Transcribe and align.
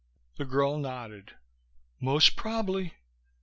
The 0.37 0.45
girl 0.45 0.79
nodded. 0.79 1.33
"Most 1.99 2.35
prob'ly. 2.35 2.95